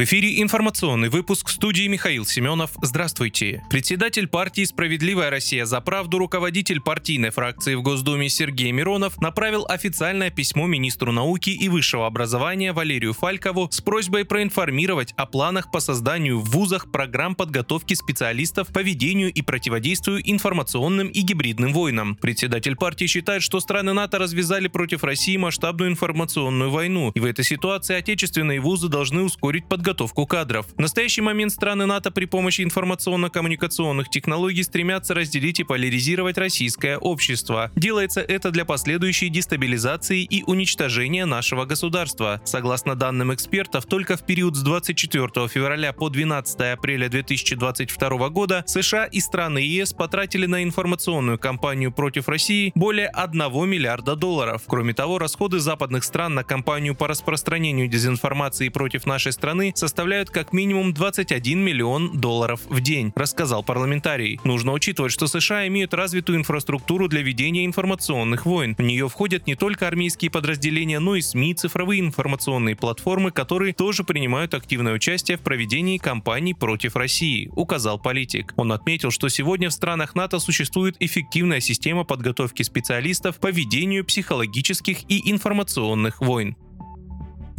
[0.00, 2.70] В эфире информационный выпуск студии Михаил Семенов.
[2.80, 3.62] Здравствуйте.
[3.68, 10.30] Председатель партии «Справедливая Россия за правду», руководитель партийной фракции в Госдуме Сергей Миронов направил официальное
[10.30, 16.40] письмо министру науки и высшего образования Валерию Фалькову с просьбой проинформировать о планах по созданию
[16.40, 22.16] в вузах программ подготовки специалистов по ведению и противодействию информационным и гибридным войнам.
[22.16, 27.44] Председатель партии считает, что страны НАТО развязали против России масштабную информационную войну, и в этой
[27.44, 30.66] ситуации отечественные вузы должны ускорить подготовку подготовку кадров.
[30.76, 37.72] В настоящий момент страны НАТО при помощи информационно-коммуникационных технологий стремятся разделить и поляризировать российское общество.
[37.74, 42.40] Делается это для последующей дестабилизации и уничтожения нашего государства.
[42.44, 49.06] Согласно данным экспертов, только в период с 24 февраля по 12 апреля 2022 года США
[49.06, 54.62] и страны ЕС потратили на информационную кампанию против России более 1 миллиарда долларов.
[54.68, 60.52] Кроме того, расходы западных стран на кампанию по распространению дезинформации против нашей страны составляют как
[60.52, 64.38] минимум 21 миллион долларов в день, рассказал парламентарий.
[64.44, 68.74] Нужно учитывать, что США имеют развитую инфраструктуру для ведения информационных войн.
[68.76, 74.04] В нее входят не только армейские подразделения, но и СМИ, цифровые информационные платформы, которые тоже
[74.04, 78.52] принимают активное участие в проведении кампаний против России, указал политик.
[78.56, 85.10] Он отметил, что сегодня в странах НАТО существует эффективная система подготовки специалистов по ведению психологических
[85.10, 86.56] и информационных войн.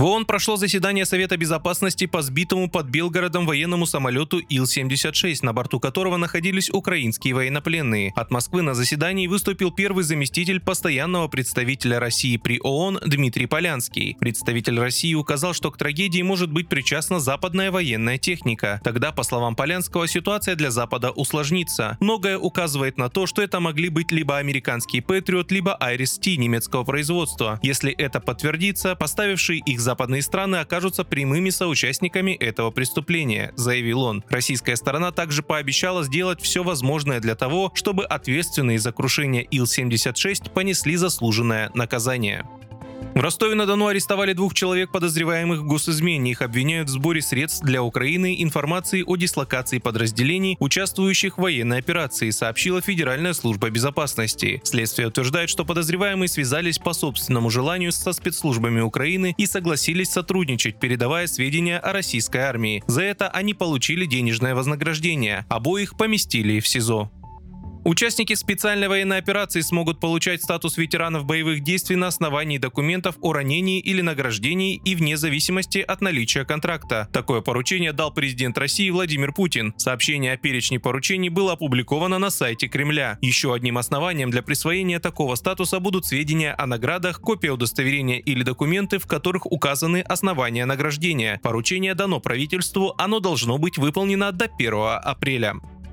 [0.02, 5.80] В ООН прошло заседание Совета Безопасности по сбитому под Белгородом военному самолету Ил-76, на борту
[5.80, 8.12] которого находились украинские военнопленные.
[8.16, 14.18] От Москвы на заседании выступил первый заместитель постоянного представителя России при ООН Дмитрий Полянский.
[14.20, 18.82] Представитель России указал, что к трагедии может быть причастна западная военная техника.
[18.84, 21.98] Тогда, по словам Полянского, ситуация для Запада усложнится.
[22.00, 27.60] Многое указывает на то, что это могли быть либо американский Патриот, либо Айрис-Ти немецкого производства.
[27.62, 34.24] Если это подтвердится, поставившие их за западные страны окажутся прямыми соучастниками этого преступления, заявил он.
[34.30, 40.96] Российская сторона также пообещала сделать все возможное для того, чтобы ответственные за крушение Ил-76 понесли
[40.96, 42.46] заслуженное наказание.
[43.14, 46.32] В Ростове-на-Дону арестовали двух человек, подозреваемых в госизмене.
[46.32, 52.30] Их обвиняют в сборе средств для Украины, информации о дислокации подразделений, участвующих в военной операции,
[52.30, 54.62] сообщила Федеральная служба безопасности.
[54.64, 61.28] Следствие утверждает, что подозреваемые связались по собственному желанию со спецслужбами Украины и согласились сотрудничать, передавая
[61.28, 62.84] сведения о российской армии.
[62.88, 65.46] За это они получили денежное вознаграждение.
[65.50, 67.12] Обоих поместили в СИЗО.
[67.84, 73.80] Участники специальной военной операции смогут получать статус ветеранов боевых действий на основании документов о ранении
[73.80, 77.10] или награждении и вне зависимости от наличия контракта.
[77.12, 79.74] Такое поручение дал президент России Владимир Путин.
[79.78, 83.18] Сообщение о перечне поручений было опубликовано на сайте Кремля.
[83.20, 89.00] Еще одним основанием для присвоения такого статуса будут сведения о наградах, копия удостоверения или документы,
[89.00, 91.40] в которых указаны основания награждения.
[91.42, 95.56] Поручение дано правительству, оно должно быть выполнено до 1 апреля.